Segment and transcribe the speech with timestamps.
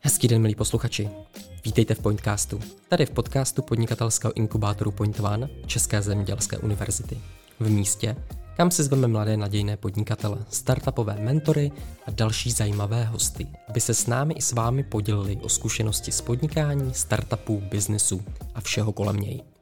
[0.00, 1.10] Hezký den, milí posluchači.
[1.64, 2.60] Vítejte v Pointcastu.
[2.88, 7.18] Tady v podcastu podnikatelského inkubátoru Point One České zemědělské univerzity.
[7.60, 8.16] V místě,
[8.56, 11.72] kam si zveme mladé nadějné podnikatele, startupové mentory
[12.06, 16.20] a další zajímavé hosty, aby se s námi i s vámi podělili o zkušenosti z
[16.20, 18.22] podnikání, startupů, biznesu
[18.54, 19.53] a všeho kolem něj.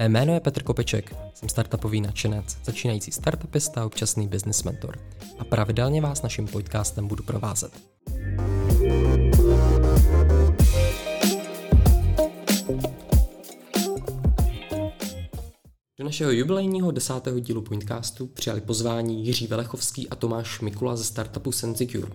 [0.00, 4.98] Mé jméno je Petr Kopeček, jsem startupový nadšenec, začínající startupista a občasný business mentor
[5.38, 7.72] a pravidelně vás naším podcastem budu provázet.
[15.98, 21.52] Do našeho jubilejního desátého dílu Pointcastu přijali pozvání Jiří Velechovský a Tomáš Mikula ze startupu
[21.52, 22.12] Sensecure.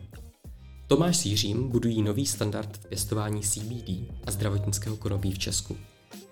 [0.87, 3.89] Tomáš s Jiřím budují nový standard v pěstování CBD
[4.27, 5.77] a zdravotnického konopí v Česku.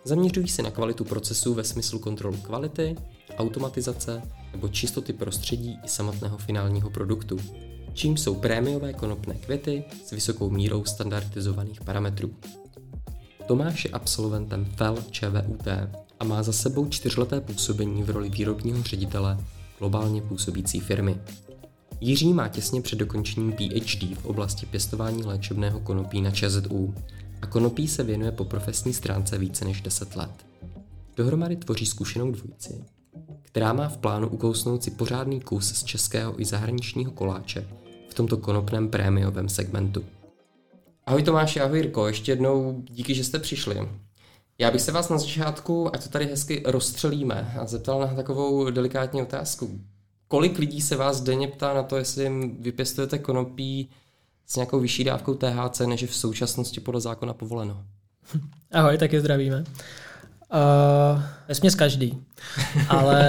[0.06, 2.96] Zaměřují se na kvalitu procesů ve smyslu kontrolu kvality,
[3.38, 4.22] automatizace
[4.52, 7.40] nebo čistoty prostředí i samotného finálního produktu,
[7.94, 12.32] čím jsou prémiové konopné květy s vysokou mírou standardizovaných parametrů.
[13.48, 15.68] Tomáš je absolventem FEL ČVUT
[16.20, 19.38] a má za sebou čtyřleté působení v roli výrobního ředitele
[19.80, 21.18] globálně působící firmy.
[22.02, 26.94] Jiří má těsně před dokončením PhD v oblasti pěstování léčebného konopí na ČZU
[27.44, 30.46] a konopí se věnuje po profesní stránce více než 10 let.
[31.16, 32.84] Dohromady tvoří zkušenou dvojici,
[33.42, 37.68] která má v plánu ukousnout si pořádný kus z českého i zahraničního koláče
[38.10, 40.06] v tomto konopném prémiovém segmentu.
[41.06, 43.90] Ahoj Tomáši, ahoj Jirko, ještě jednou díky, že jste přišli.
[44.58, 48.70] Já bych se vás na začátku, ať to tady hezky rozstřelíme, a zeptal na takovou
[48.70, 49.80] delikátní otázku.
[50.28, 53.90] Kolik lidí se vás denně ptá na to, jestli vypěstujete konopí
[54.48, 57.84] s nějakou vyšší dávkou THC, než je v současnosti podle zákona povoleno?
[58.72, 59.64] Ahoj, taky zdravíme.
[60.54, 62.18] Uh, vesměs každý.
[62.90, 63.24] Ale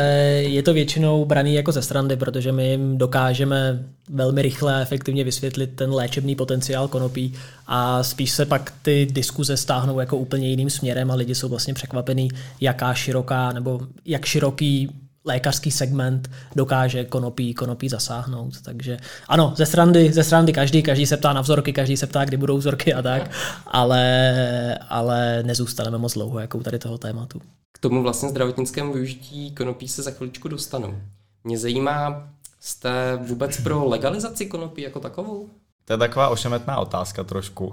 [0.47, 5.25] je to většinou braný jako ze strandy, protože my jim dokážeme velmi rychle a efektivně
[5.25, 7.35] vysvětlit ten léčebný potenciál konopí
[7.67, 11.75] a spíš se pak ty diskuze stáhnou jako úplně jiným směrem a lidi jsou vlastně
[11.75, 12.29] překvapení,
[12.61, 18.61] jaká široká nebo jak široký lékařský segment dokáže konopí, konopí zasáhnout.
[18.63, 18.97] Takže
[19.29, 22.37] ano, ze strany, ze strany každý, každý se ptá na vzorky, každý se ptá, kdy
[22.37, 23.31] budou vzorky a tak,
[23.67, 27.41] ale, ale nezůstaneme moc dlouho jako tady toho tématu.
[27.73, 31.03] K tomu vlastně zdravotnickému využití konopí se za chviličku dostanu.
[31.45, 32.29] Mě zajímá,
[32.61, 35.49] jste vůbec pro legalizaci konopí jako takovou?
[35.85, 37.73] To je taková ošemetná otázka trošku.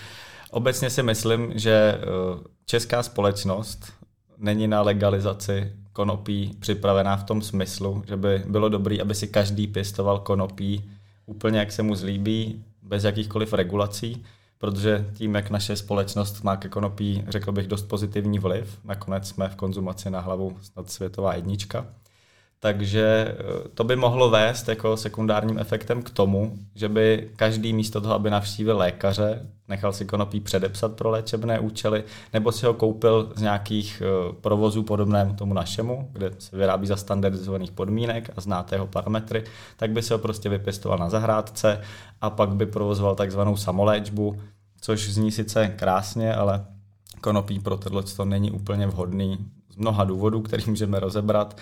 [0.50, 2.00] Obecně si myslím, že eh,
[2.66, 3.92] česká společnost
[4.38, 9.66] není na legalizaci konopí připravená v tom smyslu, že by bylo dobré, aby si každý
[9.66, 10.90] pěstoval konopí
[11.26, 14.24] úplně jak se mu zlíbí, bez jakýchkoliv regulací,
[14.58, 19.48] protože tím, jak naše společnost má ke konopí, řekl bych, dost pozitivní vliv, nakonec jsme
[19.48, 21.86] v konzumaci na hlavu snad světová jednička,
[22.64, 28.00] takže eh, to by mohlo vést jako sekundárním efektem k tomu, že by každý místo
[28.00, 33.32] toho, aby navštívil lékaře, nechal si konopí předepsat pro léčebné účely, nebo si ho koupil
[33.36, 38.74] z nějakých eh, provozů podobnému tomu našemu, kde se vyrábí za standardizovaných podmínek a znáte
[38.74, 39.44] jeho parametry,
[39.76, 41.80] tak by se ho prostě vypěstoval na zahrádce
[42.20, 44.40] a pak by provozoval takzvanou samoléčbu,
[44.80, 46.64] což zní sice krásně, ale
[47.20, 49.38] konopí pro tohle to není úplně vhodný
[49.70, 51.56] z mnoha důvodů, který můžeme rozebrat.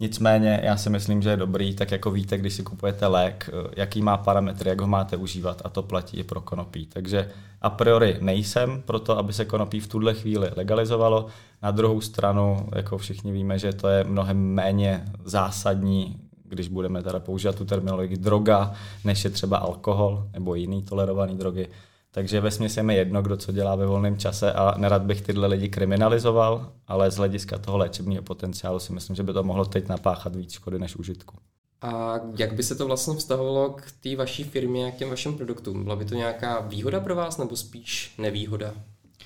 [0.00, 3.70] Nicméně já si myslím, že je dobrý, tak jako víte, když si kupujete lék, eh,
[3.76, 6.86] jaký má parametry, jak ho máte užívat a to platí i pro konopí.
[6.86, 7.30] Takže
[7.62, 11.26] a priori nejsem pro to, aby se konopí v tuhle chvíli legalizovalo.
[11.62, 17.20] Na druhou stranu, jako všichni víme, že to je mnohem méně zásadní, když budeme teda
[17.20, 18.72] používat tu terminologii droga,
[19.04, 21.68] než je třeba alkohol nebo jiný tolerovaný drogy.
[22.10, 25.46] Takže ve je mi jedno, kdo co dělá ve volném čase a nerad bych tyhle
[25.46, 29.88] lidi kriminalizoval, ale z hlediska toho léčebního potenciálu si myslím, že by to mohlo teď
[29.88, 31.36] napáchat víc škody než užitku.
[31.82, 35.36] A jak by se to vlastně vztahovalo k té vaší firmě a k těm vašim
[35.36, 35.84] produktům?
[35.84, 38.74] Byla by to nějaká výhoda pro vás nebo spíš nevýhoda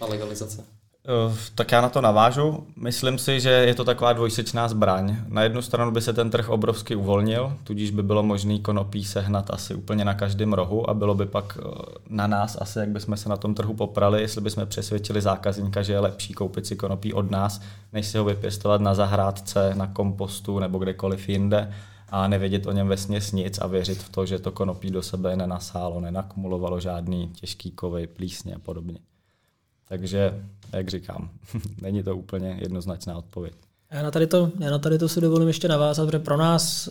[0.00, 0.64] a legalizace?
[1.08, 2.66] Eh, tak já na to navážu.
[2.76, 5.16] Myslím si, že je to taková dvojsečná zbraň.
[5.28, 9.50] Na jednu stranu by se ten trh obrovsky uvolnil, tudíž by bylo možné konopí sehnat
[9.50, 11.70] asi úplně na každém rohu a bylo by pak eh,
[12.08, 15.92] na nás asi, jak bychom se na tom trhu poprali, jestli bychom přesvědčili zákazníka, že
[15.92, 17.60] je lepší koupit si konopí od nás,
[17.92, 21.74] než si ho vypěstovat na zahrádce, na kompostu nebo kdekoliv jinde
[22.08, 22.96] a nevědět o něm ve
[23.32, 28.06] nic a věřit v to, že to konopí do sebe nenasálo, nenakumulovalo žádný těžký kovy,
[28.06, 29.11] plísně a podobně.
[29.92, 30.34] Takže,
[30.72, 31.30] jak říkám,
[31.82, 33.54] není to úplně jednoznačná odpověď.
[33.90, 36.88] Já na tady to, já na tady to si dovolím ještě navázat, protože pro nás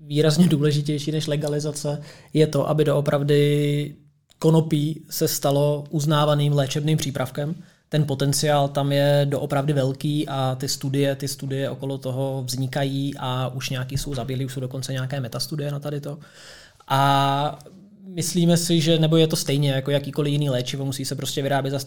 [0.00, 2.02] výrazně důležitější než legalizace
[2.32, 3.94] je to, aby doopravdy
[4.38, 7.54] konopí se stalo uznávaným léčebným přípravkem,
[7.88, 13.48] ten potenciál tam je doopravdy velký a ty studie, ty studie okolo toho vznikají a
[13.48, 16.18] už nějaký jsou zabili, už jsou dokonce nějaké metastudie na tady to.
[16.88, 17.58] A
[18.16, 21.70] myslíme si, že nebo je to stejně jako jakýkoliv jiný léčivo, musí se prostě vyrábět
[21.70, 21.78] za,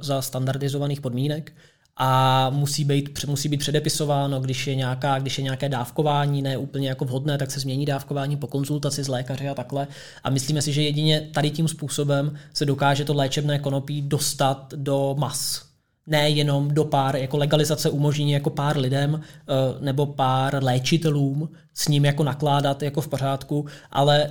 [0.00, 1.52] za standardizovaných podmínek
[1.96, 6.88] a musí být, musí být předepisováno, když je, nějaká, když je nějaké dávkování ne úplně
[6.88, 9.86] jako vhodné, tak se změní dávkování po konzultaci s lékaři a takhle.
[10.24, 15.14] A myslíme si, že jedině tady tím způsobem se dokáže to léčebné konopí dostat do
[15.18, 15.62] mas.
[16.06, 21.88] Ne jenom do pár, jako legalizace umožní jako pár lidem eh, nebo pár léčitelům s
[21.88, 24.30] ním jako nakládat jako v pořádku, ale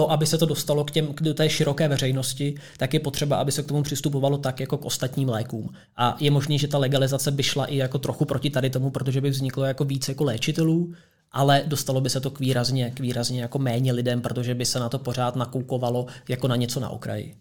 [0.00, 3.52] to, aby se to dostalo k, těm, k té široké veřejnosti, tak je potřeba, aby
[3.52, 5.68] se k tomu přistupovalo tak jako k ostatním lékům.
[5.96, 9.20] A je možné, že ta legalizace by šla i jako trochu proti tady tomu, protože
[9.20, 10.94] by vzniklo jako víc jako léčitelů,
[11.32, 14.80] ale dostalo by se to k výrazně, k výrazně jako méně lidem, protože by se
[14.80, 17.36] na to pořád nakoukovalo jako na něco na okraji.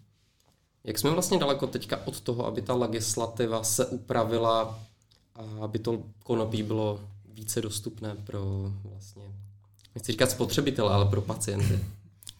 [0.83, 4.79] Jak jsme vlastně daleko teďka od toho, aby ta legislativa se upravila
[5.35, 6.99] a aby to konopí bylo
[7.33, 9.23] více dostupné pro vlastně,
[9.95, 11.79] nechci říkat spotřebitele, ale pro pacienty?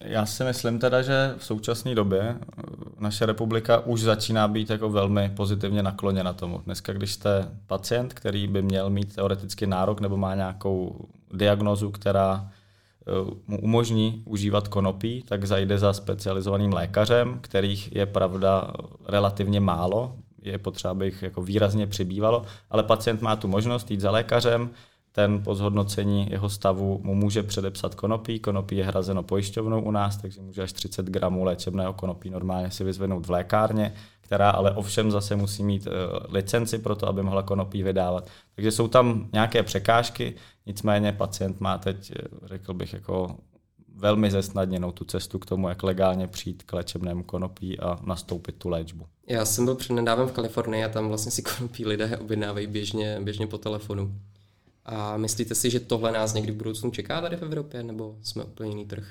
[0.04, 2.62] Já si myslím teda, že v současné době eh,
[2.98, 6.62] naše republika už začíná být jako velmi pozitivně nakloněna tomu.
[6.64, 12.50] Dneska, když jste pacient, který by měl mít teoreticky nárok nebo má nějakou diagnozu, která
[12.50, 13.12] eh,
[13.46, 18.72] mu umožní užívat konopí, tak zajde za specializovaným lékařem, kterých je pravda
[19.08, 24.00] relativně málo, je potřeba, aby jich jako výrazně přibývalo, ale pacient má tu možnost jít
[24.00, 24.70] za lékařem,
[25.12, 28.38] ten po zhodnocení jeho stavu mu může předepsat konopí.
[28.38, 32.84] Konopí je hrazeno pojišťovnou u nás, takže může až 30 gramů léčebného konopí normálně si
[32.84, 35.92] vyzvednout v lékárně, která ale ovšem zase musí mít uh,
[36.34, 38.30] licenci pro to, aby mohla konopí vydávat.
[38.54, 40.34] Takže jsou tam nějaké překážky,
[40.66, 43.36] nicméně pacient má teď, eh, řekl bych, jako
[43.94, 48.68] velmi zesnadněnou tu cestu k tomu, jak legálně přijít k léčebnému konopí a nastoupit tu
[48.68, 49.06] léčbu.
[49.26, 53.46] Já jsem byl přednedávem v Kalifornii a tam vlastně si konopí lidé objednávají běžně, běžně
[53.46, 54.14] po telefonu.
[54.84, 58.44] A myslíte si, že tohle nás někdy v budoucnu čeká tady v Evropě, nebo jsme
[58.44, 59.06] úplně jiný trh?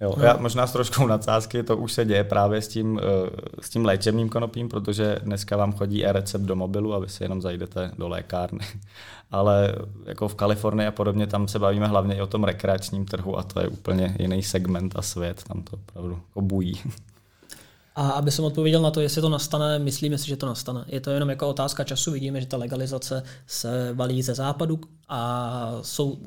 [0.00, 3.30] Jo, já možná s troškou nadsázky, to už se děje právě s tím, eh,
[3.60, 7.42] s tím léčebným konopím, protože dneska vám chodí e-recept do mobilu a vy si jenom
[7.42, 8.66] zajdete do lékárny.
[9.30, 9.74] Ale
[10.06, 13.42] jako v Kalifornii a podobně, tam se bavíme hlavně i o tom rekreačním trhu a
[13.42, 16.80] to je úplně jiný segment a svět, tam to opravdu obují.
[17.94, 20.84] A aby jsem odpověděl na to, jestli to nastane, myslíme si, že to nastane.
[20.86, 22.12] Je to jenom jako otázka času.
[22.12, 26.18] Vidíme, že ta legalizace se valí ze západu a jsou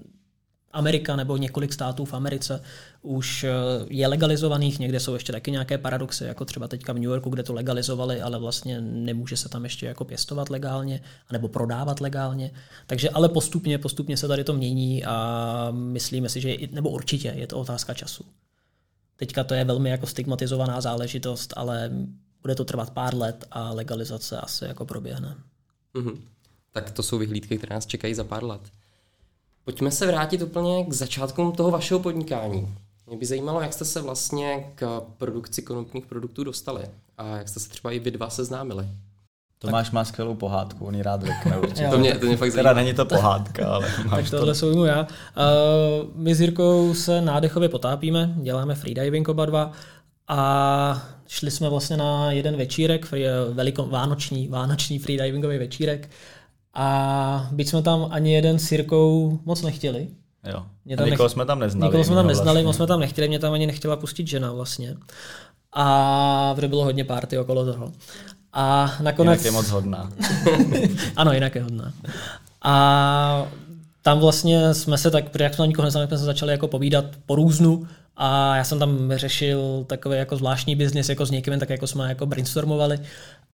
[0.72, 2.62] Amerika nebo několik států v Americe
[3.02, 3.52] už eh,
[3.90, 7.44] je legalizovaných, někde jsou ještě taky nějaké paradoxy, jako třeba teďka v New Yorku, kde
[7.44, 12.52] to legalizovali, ale vlastně nemůže se tam ještě jako pěstovat legálně, nebo prodávat legálně.
[12.88, 17.48] Takže ale postupně, postupně se tady to mění a myslíme si, že, nebo určitě je
[17.48, 18.26] to otázka času.
[19.18, 21.92] Teďka to je velmi jako stigmatizovaná záležitost, ale
[22.42, 25.36] bude to trvat pár let a legalizace asi jako proběhne.
[25.96, 26.18] Mm-hmm.
[26.72, 28.62] Tak to jsou vyhlídky, které nás čekají za pár let.
[29.64, 32.76] Pojďme se vrátit úplně k začátkům toho vašeho podnikání.
[33.08, 37.60] Mě by zajímalo, jak jste se vlastně k produkci konopných produktů dostali a jak jste
[37.60, 38.88] se třeba i vy dva seznámili.
[39.60, 41.88] Tomáš má skvělou pohádku, on ji rád řekne určitě.
[41.92, 42.70] to, mě, to mě fakt zajímá.
[42.70, 44.56] Teda není to pohádka, ale Tak tohle to.
[44.56, 45.02] jsou já.
[45.02, 49.72] Uh, my s Jirkou se nádechově potápíme, děláme freediving oba dva
[50.28, 56.10] a šli jsme vlastně na jeden večírek, free, veliko, vánoční, vánoční freedivingový večírek
[56.74, 60.08] a byť jsme tam ani jeden s Jirkou moc nechtěli.
[60.44, 60.64] Jo.
[60.86, 61.32] Mě tam nikoho nech...
[61.32, 61.88] jsme tam neznali.
[61.90, 62.64] Nikoho jsme tam neznali, vlastně.
[62.66, 64.98] moc jsme tam nechtěli, mě tam ani nechtěla pustit žena vlastně.
[65.74, 67.92] A bylo hodně párty okolo toho.
[68.60, 69.32] A nakonec...
[69.32, 70.12] Jinak je moc hodná.
[71.16, 71.94] ano, jinak je hodná.
[72.62, 73.48] A
[74.02, 77.06] tam vlastně jsme se tak, jak jsme na nikoho neznali, jsme se začali jako povídat
[77.26, 81.70] po různu a já jsem tam řešil takový jako zvláštní biznis jako s někým, tak
[81.70, 83.00] jako jsme jako brainstormovali.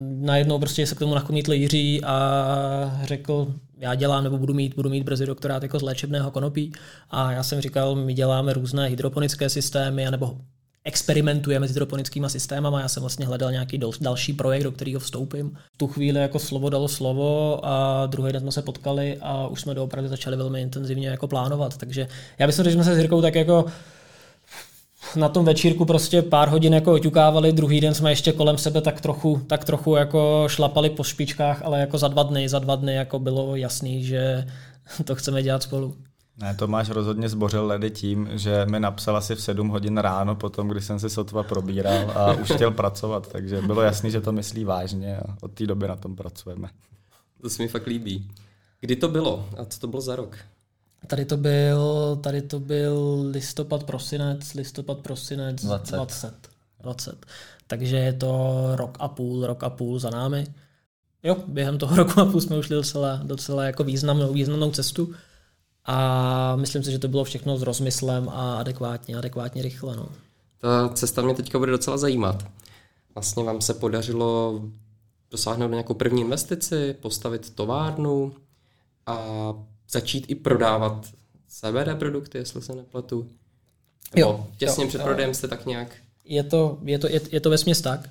[0.02, 4.90] Najednou prostě se k tomu nakonítl Jiří a řekl, já dělám nebo budu mít, budu
[4.90, 6.72] mít brzy doktorát jako z léčebného konopí
[7.10, 10.38] a já jsem říkal, my děláme různé hydroponické systémy nebo
[10.86, 12.68] experimentujeme s hydroponickými systémy.
[12.80, 15.58] Já jsem vlastně hledal nějaký další projekt, do kterého vstoupím.
[15.74, 19.62] V tu chvíli jako slovo dalo slovo a druhý den jsme se potkali a už
[19.62, 21.78] jsme doopravdy začali velmi intenzivně jako plánovat.
[21.78, 22.08] Takže
[22.40, 23.66] já bych řekl, že jsme se s Jirkou tak jako
[25.16, 29.02] na tom večírku prostě pár hodin jako oťukávali, druhý den jsme ještě kolem sebe tak
[29.02, 32.96] trochu, tak trochu jako šlapali po špičkách, ale jako za dva dny, za dva dny
[32.96, 34.48] jako bylo jasný, že
[35.06, 35.96] to chceme dělat spolu.
[36.42, 40.68] Ne, Tomáš rozhodně zbořil ledy tím, že mi napsal asi v 7 hodin ráno, potom,
[40.68, 44.64] když jsem si sotva probíral a už chtěl pracovat, takže bylo jasný, že to myslí
[44.64, 46.70] vážně a od té doby na tom pracujeme.
[47.42, 48.32] To se mi fakt líbí.
[48.82, 50.38] Kdy to bylo a co to bylo za rok?
[51.08, 55.96] Tady to byl, tady to byl listopad, prosinec, listopad, prosinec 20.
[55.96, 56.34] 20.
[56.82, 57.26] 20.
[57.68, 60.48] Takže je to rok a půl, rok a půl za námi.
[61.24, 65.14] jo, během toho roku a půl jsme ušli docela, docela jako významnou, významnou cestu
[65.86, 69.96] a myslím si, že to bylo všechno s rozmyslem a adekvátně, adekvátně rychle.
[69.96, 70.10] No.
[70.58, 72.46] Ta cesta mě teďka bude docela zajímat.
[73.16, 74.62] Vlastně vám se podařilo
[75.32, 78.34] dosáhnout nějakou první investici, postavit továrnu
[79.06, 79.54] a
[79.90, 81.06] začít i prodávat
[81.48, 83.30] CBD produkty, jestli se nepletu.
[84.16, 85.96] Jo, těsně jo, před prodejem jste tak nějak...
[86.26, 88.10] Je to, je to, je, je to vesměs tak.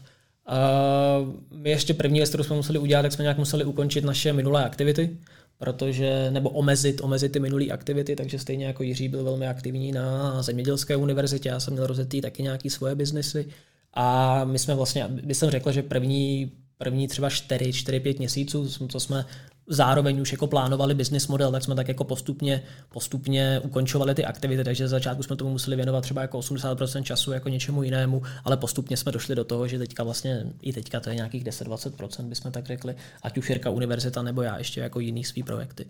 [0.49, 4.33] Uh, my ještě první věc, kterou jsme museli udělat, tak jsme nějak museli ukončit naše
[4.33, 5.19] minulé aktivity,
[5.59, 10.43] protože, nebo omezit, omezit ty minulé aktivity, takže stejně jako Jiří byl velmi aktivní na
[10.43, 13.49] zemědělské univerzitě, já jsem měl rozjetý taky nějaký svoje biznesy.
[13.95, 19.00] A my jsme vlastně, bych jsem řekl, že první, první třeba 4, 4-5 měsíců, co
[19.00, 19.25] jsme
[19.69, 24.65] zároveň už jako plánovali business model, tak jsme tak jako postupně, postupně ukončovali ty aktivity,
[24.65, 28.57] takže za začátku jsme tomu museli věnovat třeba jako 80% času jako něčemu jinému, ale
[28.57, 32.53] postupně jsme došli do toho, že teďka vlastně i teďka to je nějakých 10-20%, bychom
[32.53, 35.87] tak řekli, ať už Jirka univerzita nebo já ještě jako jiný svý projekty.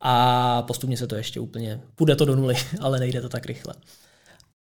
[0.00, 3.74] A postupně se to ještě úplně, půjde to do nuly, ale nejde to tak rychle.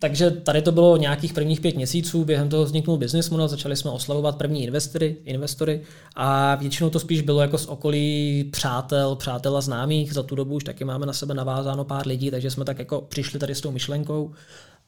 [0.00, 3.90] Takže tady to bylo nějakých prvních pět měsíců, během toho vzniknul business model, začali jsme
[3.90, 5.82] oslavovat první investory, investory
[6.16, 10.12] a většinou to spíš bylo jako z okolí přátel, přátel a známých.
[10.12, 13.00] Za tu dobu už taky máme na sebe navázáno pár lidí, takže jsme tak jako
[13.00, 14.32] přišli tady s tou myšlenkou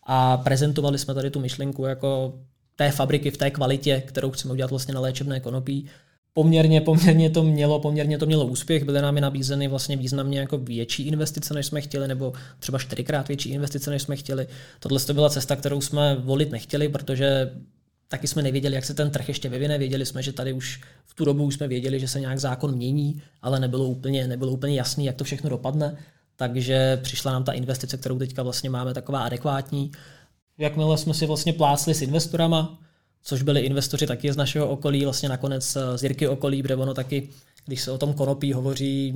[0.02, 2.34] a prezentovali jsme tady tu myšlenku jako
[2.76, 5.86] té fabriky v té kvalitě, kterou chceme udělat vlastně na léčebné konopí
[6.32, 11.02] poměrně, poměrně to mělo, poměrně to mělo úspěch, byly nám nabízeny vlastně významně jako větší
[11.02, 14.46] investice, než jsme chtěli, nebo třeba čtyřikrát větší investice, než jsme chtěli.
[14.80, 17.50] Tohle to byla cesta, kterou jsme volit nechtěli, protože
[18.08, 19.78] taky jsme nevěděli, jak se ten trh ještě vyvine.
[19.78, 23.22] Věděli jsme, že tady už v tu dobu jsme věděli, že se nějak zákon mění,
[23.42, 25.96] ale nebylo úplně, nebylo úplně jasný, jak to všechno dopadne.
[26.36, 29.90] Takže přišla nám ta investice, kterou teďka vlastně máme, taková adekvátní.
[30.58, 32.78] Jakmile jsme si vlastně plásli s investorama,
[33.22, 36.94] což byli investoři taky z našeho okolí, vlastně nakonec eh, z Jirky okolí, protože ono
[36.94, 37.28] taky,
[37.66, 39.14] když se o tom konopí hovoří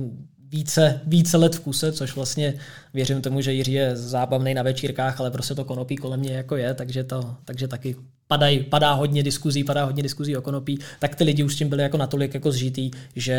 [0.49, 2.53] více, více let v kuse, což vlastně
[2.93, 6.55] věřím tomu, že Jiří je zábavný na večírkách, ale prostě to konopí kolem mě jako
[6.55, 7.95] je, takže, to, takže taky
[8.27, 11.69] padají, padá hodně diskuzí, padá hodně diskuzí o konopí, tak ty lidi už s tím
[11.69, 13.37] byli jako natolik jako zžitý, že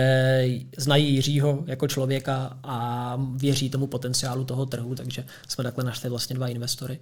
[0.77, 6.37] znají Jiřího jako člověka a věří tomu potenciálu toho trhu, takže jsme takhle našli vlastně
[6.37, 6.99] dva investory.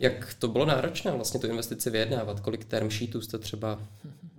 [0.00, 2.40] Jak to bylo náročné vlastně tu investici vyjednávat?
[2.40, 3.78] Kolik term sheetů jste třeba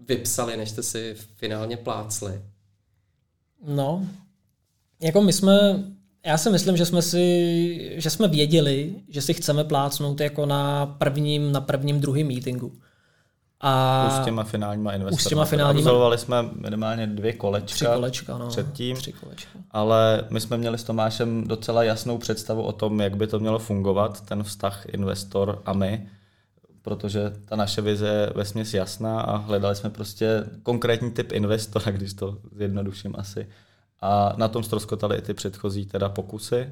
[0.07, 2.41] vypsali, než jste si finálně plácli?
[3.67, 4.07] No,
[5.01, 5.83] jako my jsme,
[6.25, 10.85] já si myslím, že jsme si, že jsme věděli, že si chceme plácnout jako na
[10.85, 12.73] prvním, na prvním, druhém meetingu.
[13.61, 15.23] A už s těma finálníma investory.
[15.23, 15.79] s těma finálníma...
[15.79, 18.47] Absolvovali jsme minimálně dvě kolečka, Tři kolečka no.
[18.47, 19.59] předtím, Tři kolečka.
[19.71, 23.59] ale my jsme měli s Tomášem docela jasnou představu o tom, jak by to mělo
[23.59, 26.07] fungovat, ten vztah investor a my,
[26.81, 32.13] protože ta naše vize je vesměs jasná a hledali jsme prostě konkrétní typ investora, když
[32.13, 33.47] to zjednoduším asi.
[34.01, 36.71] A na tom ztroskotaly i ty předchozí teda pokusy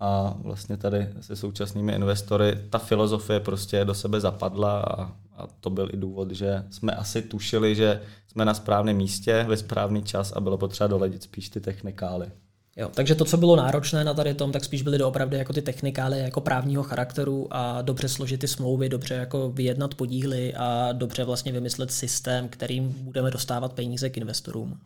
[0.00, 5.70] a vlastně tady se současnými investory ta filozofie prostě do sebe zapadla a, a to
[5.70, 10.32] byl i důvod, že jsme asi tušili, že jsme na správném místě ve správný čas
[10.32, 12.30] a bylo potřeba doledit spíš ty technikály.
[12.76, 15.62] Jo, takže to, co bylo náročné na tady tom, tak spíš byly doopravdy jako ty
[15.62, 21.24] technikály jako právního charakteru a dobře složit ty smlouvy, dobře jako vyjednat podíly a dobře
[21.24, 24.78] vlastně vymyslet systém, kterým budeme dostávat peníze k investorům.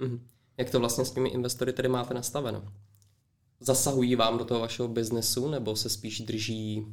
[0.00, 0.18] Mm-hmm.
[0.58, 2.62] Jak to vlastně s těmi investory tedy máte nastaveno?
[3.60, 6.86] Zasahují vám do toho vašeho biznesu nebo se spíš drží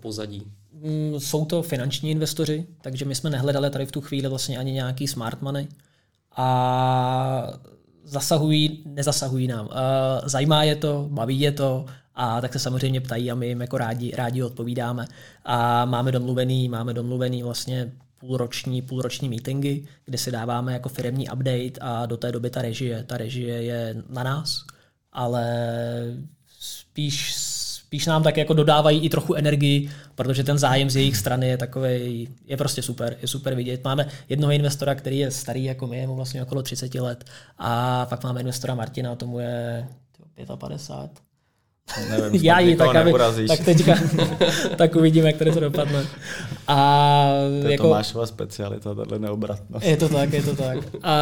[0.00, 0.42] pozadí?
[0.72, 4.72] Mm, jsou to finanční investoři, takže my jsme nehledali tady v tu chvíli vlastně ani
[4.72, 5.68] nějaký smart money
[6.36, 7.52] a
[8.04, 9.68] zasahují, nezasahují nám.
[10.24, 11.84] Zajímá je to, baví je to
[12.14, 15.06] a tak se samozřejmě ptají a my jim jako rádi, rádi odpovídáme.
[15.44, 21.80] A máme domluvený, máme domluvený vlastně půlroční, půlroční meetingy, kde si dáváme jako firmní update
[21.80, 24.64] a do té doby ta režie, ta režie je na nás
[25.12, 25.46] ale
[26.60, 27.34] spíš,
[27.92, 31.56] spíš nám tak jako dodávají i trochu energii, protože ten zájem z jejich strany je
[31.56, 33.84] takový, je prostě super, je super vidět.
[33.84, 37.24] Máme jednoho investora, který je starý jako my, je mu vlastně okolo 30 let
[37.58, 39.86] a pak máme investora Martina, tomu je
[40.56, 41.31] 55
[42.10, 43.12] Nevím, já ji tak, aby,
[43.48, 43.94] tak teďka,
[44.76, 46.06] tak uvidíme, jak tady to dopadne.
[46.68, 47.28] A
[47.60, 49.86] to je jako, Tomášova specialita, tato neobratnost.
[49.86, 50.78] Je to tak, je to tak.
[51.02, 51.16] A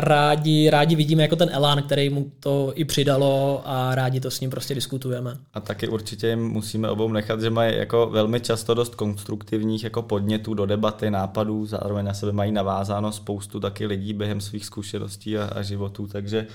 [0.00, 4.40] rádi, rádi vidíme jako ten elán, který mu to i přidalo a rádi to s
[4.40, 5.36] ním prostě diskutujeme.
[5.54, 10.02] A taky určitě jim musíme obou nechat, že mají jako velmi často dost konstruktivních jako
[10.02, 15.38] podnětů do debaty, nápadů, zároveň na sebe mají navázáno spoustu taky lidí během svých zkušeností
[15.38, 16.46] a, a životů, takže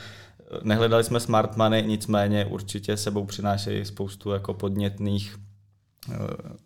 [0.61, 5.35] Nehledali jsme smart money, nicméně určitě sebou přinášejí spoustu jako podnětných
[6.11, 6.17] eh,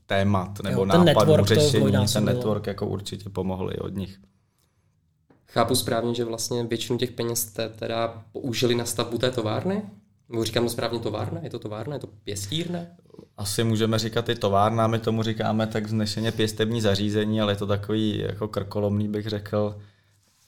[0.05, 1.93] témat nebo jo, nápadů, řešení.
[2.13, 4.19] Ten network jako určitě pomohl i od nich.
[5.47, 9.81] Chápu správně, že vlastně většinu těch peněz jste teda použili na stavbu té továrny?
[10.29, 11.39] Nebo říkám to správně továrna?
[11.43, 11.93] Je to továrna?
[11.93, 12.79] Je to pěstírna?
[13.37, 17.67] Asi můžeme říkat i továrna, my tomu říkáme tak vznešeně pěstební zařízení, ale je to
[17.67, 19.77] takový jako krkolomný, bych řekl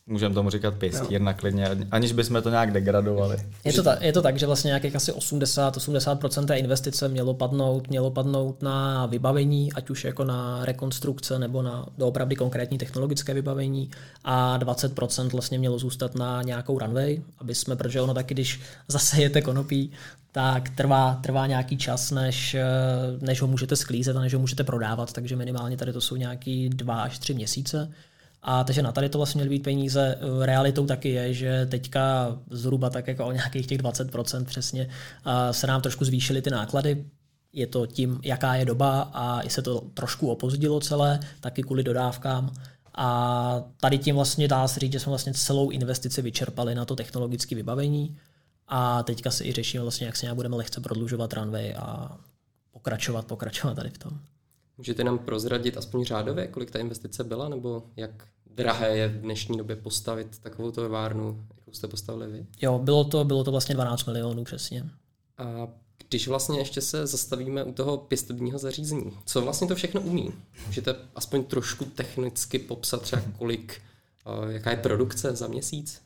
[0.10, 3.38] můžeme tomu říkat pěstírna klidně, aniž bychom to nějak degradovali.
[3.66, 7.90] Je to, tak, je to tak, že vlastně nějakých asi 80-80% té investice mělo padnout,
[7.90, 13.90] mělo padnout na vybavení, ať už jako na rekonstrukce nebo na doopravdy konkrétní technologické vybavení
[14.24, 19.42] a 20% vlastně mělo zůstat na nějakou runway, aby jsme, protože ono taky, když zasejete
[19.42, 19.92] konopí,
[20.32, 22.56] tak trvá, trvá nějaký čas, než,
[23.22, 26.70] než ho můžete sklízet a než ho můžete prodávat, takže minimálně tady to jsou nějaký
[26.70, 27.92] dva až tři měsíce.
[28.42, 30.18] A takže na tady to vlastně měly být peníze.
[30.42, 34.90] Realitou taky je, že teďka zhruba tak jako o nějakých těch 20% přesně
[35.52, 37.06] se nám trošku zvýšily ty náklady.
[37.54, 41.84] Je to tím, jaká je doba a i se to trošku opozdilo celé, taky kvůli
[41.84, 42.54] dodávkám.
[42.96, 46.96] A tady tím vlastně dá se říct, že jsme vlastně celou investici vyčerpali na to
[46.96, 48.18] technologické vybavení
[48.68, 52.18] a teďka si i řešíme vlastně, jak se nějak budeme lehce prodlužovat runway a
[52.72, 54.20] pokračovat, pokračovat tady v tom.
[54.80, 59.58] Můžete nám prozradit aspoň řádově, kolik ta investice byla, nebo jak drahé je v dnešní
[59.58, 62.46] době postavit takovou továrnu, jakou jste postavili vy?
[62.62, 64.90] Jo, bylo to, bylo to vlastně 12 milionů přesně.
[65.38, 65.68] A
[66.10, 70.34] když vlastně ještě se zastavíme u toho pěstebního zařízení, co vlastně to všechno umí?
[70.68, 73.82] Můžete aspoň trošku technicky popsat třeba kolik,
[74.50, 76.02] jaká je produkce za měsíc?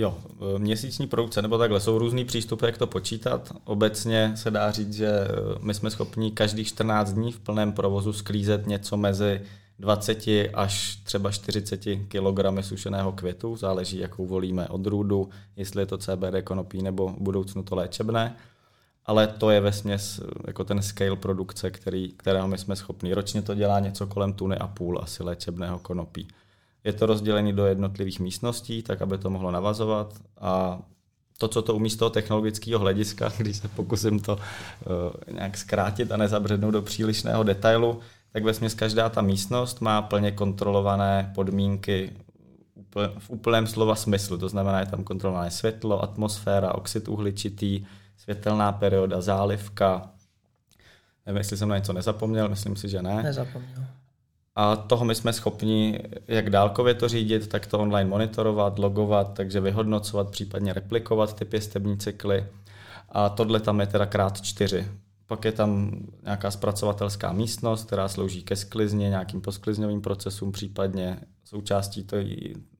[0.00, 0.18] Jo,
[0.56, 3.52] e, měsíční produkce nebo takhle, jsou různý přístupy, jak to počítat.
[3.64, 5.28] Obecně se dá říct, že e,
[5.60, 9.40] my jsme schopni každých 14 dní v plném provozu sklízet něco mezi
[9.78, 10.24] 20
[10.54, 16.82] až třeba 40 kg sušeného květu, záleží, jakou volíme odrůdu, jestli je to CBD konopí
[16.82, 18.36] nebo v budoucnu to léčebné.
[19.06, 23.14] Ale to je ve směs e, jako ten scale produkce, který, kterého my jsme schopni.
[23.14, 26.28] Ročně to dělá něco kolem tuny a půl asi léčebného konopí.
[26.88, 30.78] Je to rozdělené do jednotlivých místností, tak aby to mohlo navazovat a
[31.38, 36.12] to, co to umí z toho technologického hlediska, když se pokusím to uh, nějak zkrátit
[36.12, 38.00] a nezabřednout do přílišného detailu,
[38.32, 42.12] tak ve směs každá ta místnost má plně kontrolované podmínky
[43.18, 44.38] v úplném slova smyslu.
[44.38, 50.10] To znamená, je tam kontrolované světlo, atmosféra, oxid uhličitý, světelná perioda, zálivka.
[51.26, 53.22] Nevím, jestli jsem na něco nezapomněl, myslím si, že ne.
[53.22, 53.97] Nezapomněl.
[54.60, 59.60] A toho my jsme schopni jak dálkově to řídit, tak to online monitorovat, logovat, takže
[59.60, 62.46] vyhodnocovat, případně replikovat ty pěstební cykly.
[63.08, 64.86] A tohle tam je teda krát čtyři.
[65.26, 65.90] Pak je tam
[66.24, 72.06] nějaká zpracovatelská místnost, která slouží ke sklizně, nějakým posklizňovým procesům, případně součástí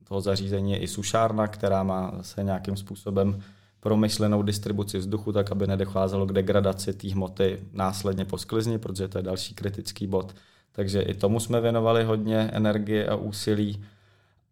[0.04, 3.40] toho zařízení je i sušárna, která má se nějakým způsobem
[3.80, 9.18] promyšlenou distribuci vzduchu, tak aby nedocházelo k degradaci té hmoty následně po sklizni, protože to
[9.18, 10.34] je další kritický bod.
[10.78, 13.84] Takže i tomu jsme věnovali hodně energie a úsilí.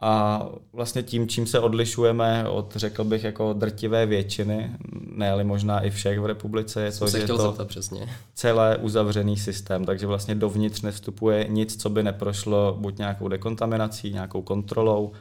[0.00, 4.70] A vlastně tím, čím se odlišujeme od, řekl bych, jako drtivé většiny,
[5.12, 8.08] ne možná i všech v republice, je to, že je to přesně.
[8.34, 14.42] celé uzavřený systém, takže vlastně dovnitř nevstupuje nic, co by neprošlo buď nějakou dekontaminací, nějakou
[14.42, 15.12] kontrolou,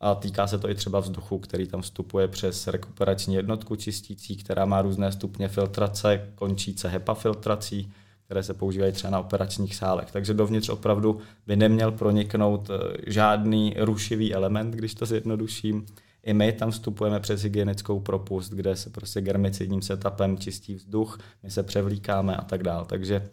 [0.00, 4.64] a týká se to i třeba vzduchu, který tam vstupuje přes rekuperační jednotku čistící, která
[4.64, 7.92] má různé stupně filtrace, končíce HEPA filtrací,
[8.24, 10.10] které se používají třeba na operačních sálech.
[10.10, 15.86] Takže dovnitř opravdu by neměl proniknout eh, žádný rušivý element, když to zjednoduším.
[16.22, 21.50] I my tam vstupujeme přes hygienickou propust, kde se prostě germicidním setupem čistí vzduch, my
[21.50, 22.84] se převlíkáme a tak dále.
[22.86, 23.28] Takže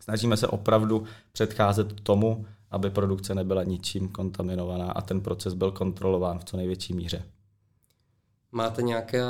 [0.00, 6.38] snažíme se opravdu předcházet tomu, aby produkce nebyla ničím kontaminovaná a ten proces byl kontrolován
[6.38, 7.22] v co největší míře.
[8.52, 9.22] Máte nějaké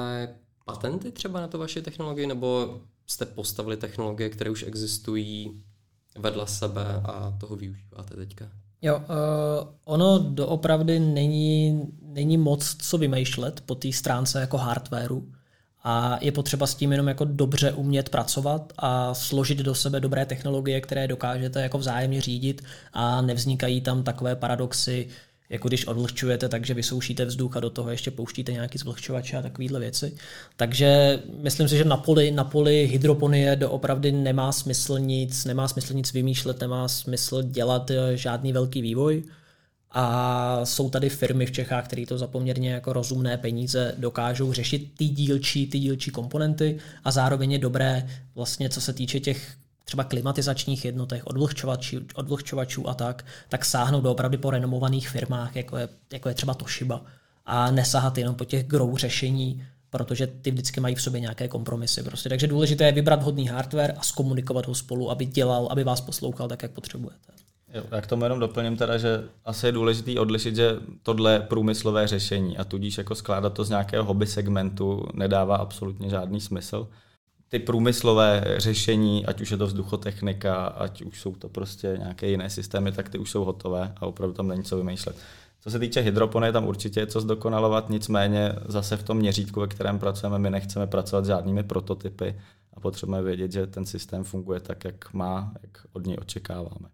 [0.64, 5.62] patenty třeba na to vaše technologie, nebo jste postavili technologie, které už existují
[6.18, 8.48] vedle sebe a toho využíváte teďka?
[8.82, 9.04] Jo, uh,
[9.84, 15.32] ono doopravdy není, není moc co vymýšlet po té stránce jako hardwareu
[15.84, 20.26] a je potřeba s tím jenom jako dobře umět pracovat a složit do sebe dobré
[20.26, 25.08] technologie, které dokážete jako vzájemně řídit a nevznikají tam takové paradoxy,
[25.50, 29.80] jako když odvlhčujete, takže vysoušíte vzduch a do toho ještě pouštíte nějaký zvlhčovače a takovéhle
[29.80, 30.16] věci.
[30.56, 35.94] Takže myslím si, že na poli, na poli hydroponie doopravdy nemá smysl nic, nemá smysl
[35.94, 39.22] nic vymýšlet, nemá smysl dělat eh, žádný velký vývoj.
[39.96, 44.90] A jsou tady firmy v Čechách, které to za poměrně jako rozumné peníze dokážou řešit
[44.96, 50.04] ty dílčí, ty dílčí komponenty a zároveň je dobré vlastně, co se týče těch třeba
[50.04, 55.88] klimatizačních jednotek, odvlhčovačů, odvlhčovačů a tak, tak sáhnout do opravdu po renomovaných firmách, jako je,
[56.12, 57.04] jako je třeba Toshiba
[57.46, 62.02] a nesahat jenom po těch grow řešení, protože ty vždycky mají v sobě nějaké kompromisy.
[62.02, 62.28] Prostě.
[62.28, 66.48] Takže důležité je vybrat hodný hardware a zkomunikovat ho spolu, aby dělal, aby vás poslouchal
[66.48, 67.32] tak, jak potřebujete.
[67.74, 71.40] Jo, já k tomu jenom doplním teda, že asi je důležité odlišit, že tohle je
[71.40, 76.88] průmyslové řešení a tudíž jako skládat to z nějakého hobby segmentu nedává absolutně žádný smysl.
[77.54, 82.50] Ty průmyslové řešení, ať už je to vzduchotechnika, ať už jsou to prostě nějaké jiné
[82.50, 85.16] systémy, tak ty už jsou hotové a opravdu tam není co vymýšlet.
[85.60, 89.66] Co se týče hydropony, tam určitě je co zdokonalovat, nicméně zase v tom měřítku, ve
[89.66, 92.40] kterém pracujeme, my nechceme pracovat s žádnými prototypy
[92.72, 96.88] a potřebujeme vědět, že ten systém funguje tak, jak má, jak od něj očekáváme.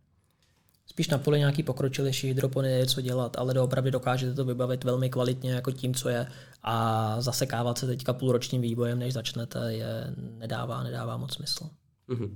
[0.91, 5.11] Spíš na poli nějaký pokročilejší hydropony je co dělat, ale doopravdy dokážete to vybavit velmi
[5.11, 6.27] kvalitně jako tím, co je
[6.63, 11.65] a zasekávat se teďka půlročním výbojem, než začnete, je nedává, nedává moc smysl.
[12.09, 12.31] Mm-hmm.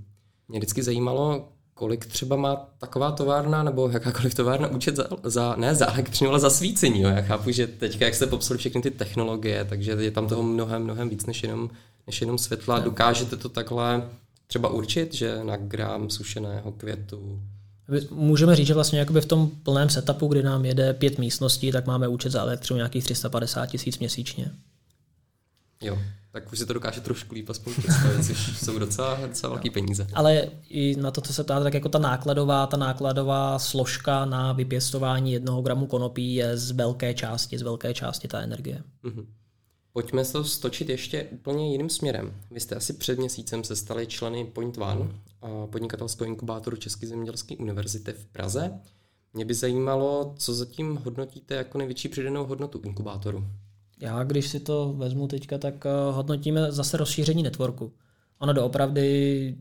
[0.48, 5.74] Mě vždycky zajímalo, kolik třeba má taková továrna nebo jakákoliv továrna účet za, za ne
[5.74, 7.00] za elektřinu, ale za svícení.
[7.00, 7.08] Jo.
[7.08, 10.82] Já chápu, že teďka, jak jste popsali všechny ty technologie, takže je tam toho mnohem,
[10.82, 11.70] mnohem víc než jenom,
[12.06, 12.78] než jenom světla.
[12.78, 14.10] Dokážete to takhle
[14.46, 17.40] třeba určit, že na gram sušeného květu
[18.10, 21.86] Můžeme říct, že vlastně jakoby v tom plném setupu, kdy nám jede pět místností, tak
[21.86, 24.50] máme účet za elektřinu nějakých 350 tisíc měsíčně.
[25.82, 25.98] Jo,
[26.32, 30.06] tak už si to dokáže trošku líp aspoň představit, což jsou docela, docela velký peníze.
[30.14, 34.52] Ale i na to, co se ptáte, tak jako ta nákladová, ta nákladová složka na
[34.52, 38.82] vypěstování jednoho gramu konopí je z velké části, z velké části ta energie.
[39.04, 39.26] Mm-hmm.
[39.96, 42.34] Pojďme se to stočit ještě úplně jiným směrem.
[42.50, 45.08] Vy jste asi před měsícem se stali členy Point One,
[45.70, 48.80] podnikatelského inkubátoru České zemědělské univerzity v Praze.
[49.34, 53.44] Mě by zajímalo, co zatím hodnotíte jako největší přidanou hodnotu inkubátoru.
[54.00, 57.92] Já, když si to vezmu teďka, tak eh, hodnotíme zase rozšíření networku.
[58.38, 59.56] Ono doopravdy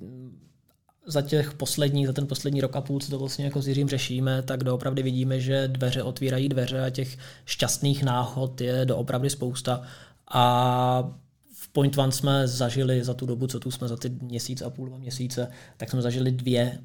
[1.05, 3.89] za těch posledních, za ten poslední rok a půl, co to vlastně jako s Jiřím
[3.89, 9.83] řešíme, tak doopravdy vidíme, že dveře otvírají dveře a těch šťastných náhod je doopravdy spousta.
[10.33, 11.19] A
[11.53, 14.69] v Point One jsme zažili za tu dobu, co tu jsme za ty měsíc a
[14.69, 16.79] půl, dva měsíce, tak jsme zažili dvě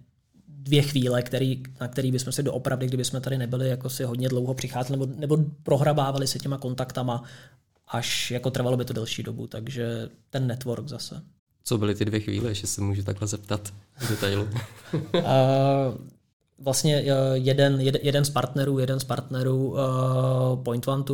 [0.69, 4.29] dvě chvíle, který, na který bychom si doopravdy, kdyby jsme tady nebyli jako si hodně
[4.29, 7.23] dlouho přicházeli nebo, nebo prohrabávali se těma kontaktama,
[7.89, 11.23] až jako trvalo by to delší dobu, takže ten network zase.
[11.65, 14.43] Co byly ty dvě chvíle, že se můžu takhle zeptat v detailu?
[14.93, 15.21] uh,
[16.59, 19.79] vlastně jeden, jeden, jeden z partnerů, jeden z partnerů uh,
[20.63, 21.05] Point One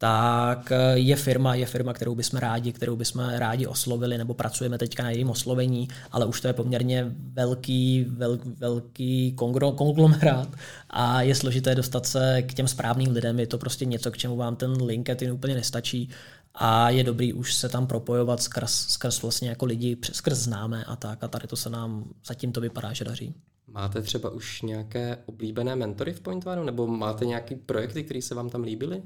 [0.00, 4.78] tak eh, je firma, je firma, kterou bychom rádi, kterou bychom rádi oslovili, nebo pracujeme
[4.78, 9.32] teďka na jejím oslovení, ale už to je poměrně velký, vel, velký
[9.76, 10.48] konglomerát
[10.90, 13.40] a je složité dostat se k těm správným lidem.
[13.40, 16.08] Je to prostě něco, k čemu vám ten LinkedIn úplně nestačí
[16.54, 20.96] a je dobrý už se tam propojovat skrz, skrz vlastně jako lidi, skrz známé a
[20.96, 23.34] tak a tady to se nám zatím to vypadá, že daří.
[23.66, 28.34] Máte třeba už nějaké oblíbené mentory v Point One, nebo máte nějaké projekty, které se
[28.34, 29.02] vám tam líbily?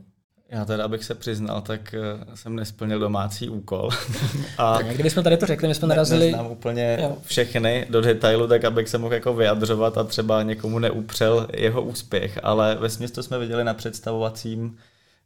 [0.54, 3.90] Já teda, abych se přiznal, tak eh, jsem nesplnil domácí úkol.
[4.58, 6.26] A tak kdybychom tady to řekli, my jsme narazili...
[6.26, 7.16] Neznám úplně jo.
[7.22, 12.38] všechny do detailu, tak abych se mohl jako vyjadřovat a třeba někomu neupřel jeho úspěch,
[12.42, 14.76] ale ve smyslu jsme viděli na představovacím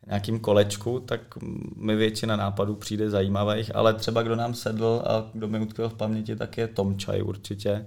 [0.06, 1.20] nějakým kolečku, tak
[1.76, 5.94] mi většina nápadů přijde zajímavých, ale třeba kdo nám sedl a kdo mi utkvěl v
[5.94, 7.86] paměti, tak je Tom Chai určitě,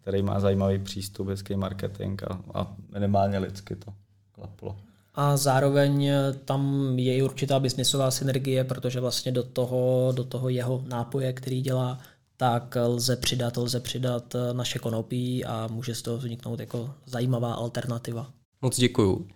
[0.00, 3.92] který má zajímavý přístup, hezký marketing a, a minimálně lidsky to
[4.32, 4.76] klaplo
[5.14, 6.10] a zároveň
[6.44, 11.62] tam je i určitá biznisová synergie, protože vlastně do toho, do toho jeho nápoje, který
[11.62, 11.98] dělá,
[12.36, 18.30] tak lze přidat, lze přidat naše konopí a může z toho vzniknout jako zajímavá alternativa.
[18.62, 19.28] Moc děkuju.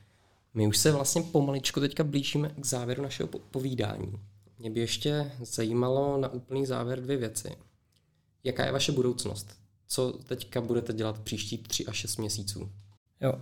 [0.55, 4.13] My už se vlastně pomaličku teďka blížíme k závěru našeho povídání.
[4.59, 7.57] Mě by ještě zajímalo na úplný závěr dvě věci.
[8.45, 9.47] Jaká je vaše budoucnost?
[9.89, 12.71] Co teďka budete dělat příští tři až šest měsíců?
[13.21, 13.35] Jo,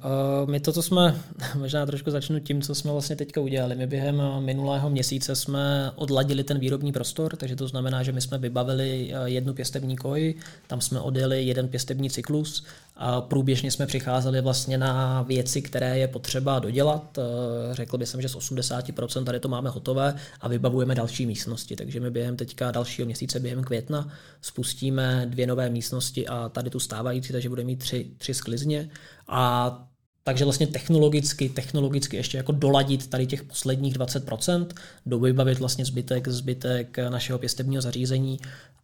[0.47, 1.21] my to, co jsme,
[1.59, 3.75] možná trošku začnu tím, co jsme vlastně teďka udělali.
[3.75, 8.39] My během minulého měsíce jsme odladili ten výrobní prostor, takže to znamená, že my jsme
[8.39, 10.35] vybavili jednu pěstební koj,
[10.67, 12.65] tam jsme odjeli jeden pěstební cyklus
[12.97, 17.19] a průběžně jsme přicházeli vlastně na věci, které je potřeba dodělat.
[17.19, 21.77] Eh, řekl bych, že z 80% tady to máme hotové a vybavujeme další místnosti.
[21.77, 24.09] Takže my během teďka dalšího měsíce, během května,
[24.41, 28.91] spustíme dvě nové místnosti a tady tu stávající, takže bude mít tři, tři sklizně.
[29.29, 29.89] A
[30.27, 34.67] takže vlastně technologicky, technologicky ještě jako doladit tady těch posledních 20%,
[35.07, 38.39] dovybavit vlastně zbytek, zbytek našeho pěstebního zařízení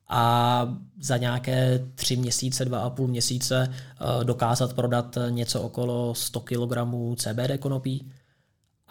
[0.09, 6.41] a za nějaké tři měsíce, dva a půl měsíce eh, dokázat prodat něco okolo 100
[6.41, 6.77] kg
[7.17, 8.11] CBD konopí.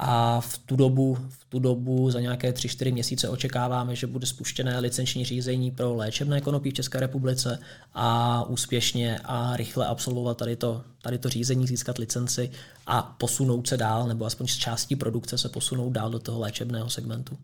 [0.04, 4.80] A v tu dobu, v tu dobu za nějaké 3-4 měsíce očekáváme, že bude spuštěné
[4.80, 7.60] licenční řízení pro léčebné konopí v České republice
[7.94, 12.52] a úspěšně a rychle absolvovat tady to, tady to řízení, získat licenci
[12.88, 16.90] a posunout se dál, nebo aspoň z části produkce se posunout dál do toho léčebného
[16.90, 17.38] segmentu.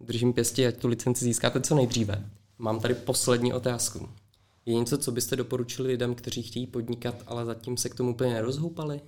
[0.00, 2.24] Držím pěstě, ať tu licenci získáte co nejdříve.
[2.58, 4.08] Mám tady poslední otázku.
[4.66, 8.34] Je něco, co byste doporučili lidem, kteří chtějí podnikat, ale zatím se k tomu úplně
[8.34, 9.00] nerozhoupali?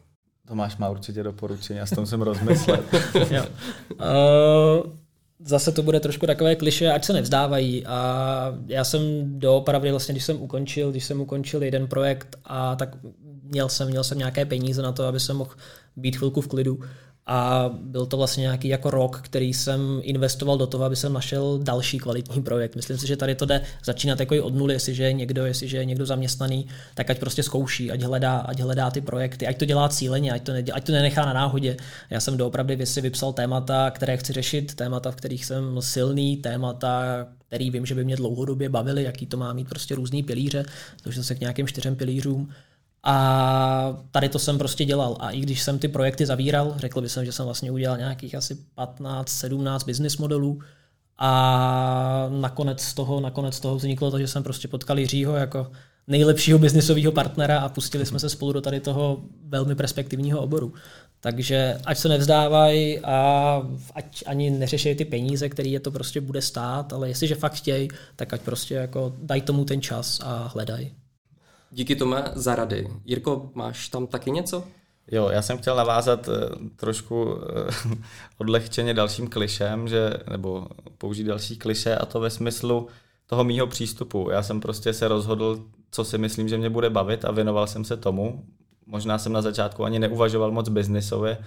[0.48, 2.78] Tomáš má určitě doporučení, já s tom jsem rozmyslel.
[3.30, 3.44] jo.
[3.92, 4.92] Uh,
[5.38, 7.87] zase to bude trošku takové kliše, ať se nevzdávají.
[7.87, 9.00] A já jsem
[9.38, 12.96] doopravdy vlastně, když jsem ukončil, když jsem ukončil jeden projekt a tak
[13.42, 15.54] měl jsem, měl jsem nějaké peníze na to, aby jsem mohl
[15.96, 16.80] být chvilku v klidu
[17.26, 21.58] a byl to vlastně nějaký jako rok, který jsem investoval do toho, aby jsem našel
[21.62, 22.76] další kvalitní projekt.
[22.76, 25.84] Myslím si, že tady to jde začínat jako od nuly, jestliže je někdo, jestliže je
[25.84, 29.88] někdo zaměstnaný, tak ať prostě zkouší, ať hledá, ať hledá ty projekty, ať to dělá
[29.88, 31.76] cíleně, ať to, ne, ať to nenechá na náhodě.
[32.10, 37.26] Já jsem doopravdy si vypsal témata, které chci řešit, témata, v kterých jsem silný, témata,
[37.48, 40.64] který vím, že by mě dlouhodobě bavily, jaký to má mít prostě různý pilíře,
[41.02, 42.48] to se k nějakým čtyřem pilířům
[43.04, 45.16] a tady to jsem prostě dělal.
[45.20, 48.58] A i když jsem ty projekty zavíral, řekl bych, že jsem vlastně udělal nějakých asi
[48.78, 50.58] 15-17 business modelů.
[51.18, 55.70] A nakonec z toho, nakonec toho vzniklo to, že jsem prostě potkal Jiřího jako
[56.06, 60.72] nejlepšího biznisového partnera a pustili jsme se spolu do tady toho velmi perspektivního oboru.
[61.20, 63.62] Takže ať se nevzdávají a
[63.94, 67.88] ať ani neřeší ty peníze, které je to prostě bude stát, ale jestliže fakt chtějí,
[68.16, 70.92] tak ať prostě jako dají tomu ten čas a hledají.
[71.74, 72.88] Díky tomu za rady.
[73.04, 74.64] Jirko, máš tam taky něco?
[75.12, 76.32] Jo, já jsem chtěl navázat eh,
[76.76, 77.96] trošku eh,
[78.38, 80.66] odlehčeně dalším klišem, že, nebo
[80.98, 82.88] použít další kliše a to ve smyslu
[83.26, 84.30] toho mýho přístupu.
[84.30, 87.84] Já jsem prostě se rozhodl, co si myslím, že mě bude bavit a věnoval jsem
[87.84, 88.44] se tomu.
[88.87, 91.38] Možná jsem na začátku ani neuvažoval moc biznisově,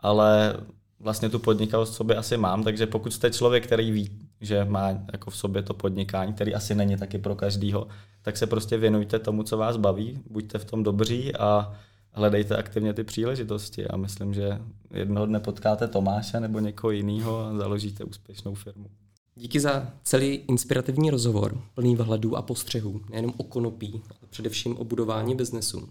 [0.00, 0.56] ale
[1.00, 5.30] vlastně tu podnikavost sobě asi mám, takže pokud jste člověk, který ví, že má jako
[5.30, 7.88] v sobě to podnikání, který asi není taky pro každýho,
[8.22, 11.74] tak se prostě věnujte tomu, co vás baví, buďte v tom dobří a
[12.12, 17.56] hledejte aktivně ty příležitosti a myslím, že jednoho dne potkáte Tomáše nebo někoho jiného a
[17.56, 18.90] založíte úspěšnou firmu.
[19.34, 24.84] Díky za celý inspirativní rozhovor, plný vhledů a postřehů, nejenom o konopí, ale především o
[24.84, 25.88] budování biznesu.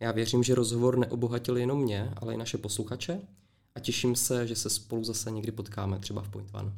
[0.00, 3.20] Já věřím, že rozhovor neobohatil jenom mě, ale i naše posluchače
[3.74, 6.72] a těším se, že se spolu zase někdy potkáme, třeba v Point One.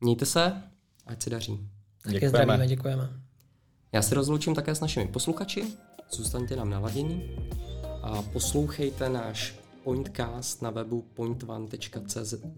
[0.00, 0.62] Mějte se,
[1.06, 1.68] ať se daří.
[2.02, 3.08] Taky zdravíme, děkujeme.
[3.92, 5.64] Já se rozloučím také s našimi posluchači,
[6.10, 7.22] zůstaňte nám naladění
[8.02, 12.52] a poslouchejte náš Pointcast na webu pointone.cz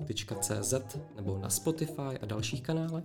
[1.16, 3.04] nebo na Spotify a dalších kanálech.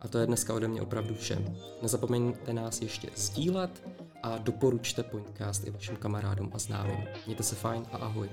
[0.00, 1.56] A to je dneska ode mě opravdu všem.
[1.82, 3.88] Nezapomeňte nás ještě sdílet
[4.22, 7.04] a doporučte Pointcast i vašim kamarádům a známým.
[7.26, 8.30] Mějte se fajn a ahoj.